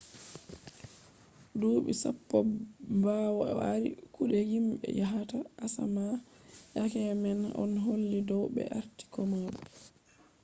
[1.59, 2.37] duuɓi sappo
[3.03, 6.03] ɓawo o ardi kuɗe himɓe yahata asama
[6.75, 9.49] yake man on holli dow ɓe arti komoi